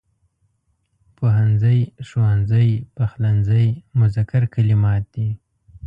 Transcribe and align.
پوهنځی، 1.17 1.79
ښوونځی، 2.07 2.69
پخلنځی 2.95 3.67
مذکر 3.99 4.43
کلمات 4.55 5.03
دي. 5.15 5.29